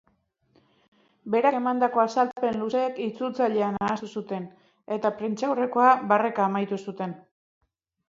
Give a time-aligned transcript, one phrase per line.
[1.35, 4.51] Berak emandako azalpen luzeek itzultzailea nahastu zuten,
[4.99, 7.19] eta prentsaurrekoa barreka amaitu zuten.